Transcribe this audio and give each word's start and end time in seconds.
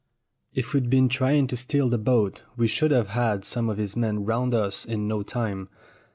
If 0.51 0.73
we'd 0.73 0.89
been 0.89 1.09
trying 1.09 1.45
to 1.45 1.55
steal 1.55 1.87
the 1.87 1.99
boat 1.99 2.41
we 2.57 2.65
should 2.67 2.89
have 2.89 3.09
had 3.09 3.45
some 3.45 3.69
of 3.69 3.77
his 3.77 3.95
men 3.95 4.25
round 4.25 4.55
us 4.55 4.83
in 4.83 5.07
no 5.07 5.21
time. 5.21 5.69